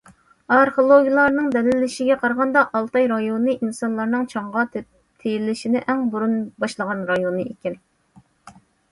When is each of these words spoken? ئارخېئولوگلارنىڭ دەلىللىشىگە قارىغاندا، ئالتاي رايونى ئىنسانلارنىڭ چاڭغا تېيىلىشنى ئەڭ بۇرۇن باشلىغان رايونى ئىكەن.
ئارخېئولوگلارنىڭ 0.53 1.49
دەلىللىشىگە 1.55 2.15
قارىغاندا، 2.21 2.63
ئالتاي 2.79 3.05
رايونى 3.11 3.53
ئىنسانلارنىڭ 3.67 4.23
چاڭغا 4.31 4.63
تېيىلىشنى 4.77 5.83
ئەڭ 5.83 6.01
بۇرۇن 6.15 6.33
باشلىغان 6.65 7.05
رايونى 7.11 7.45
ئىكەن. 7.53 7.77